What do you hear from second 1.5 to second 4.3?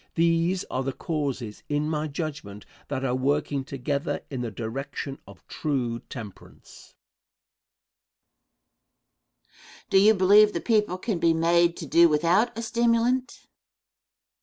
in my judgment, that are working together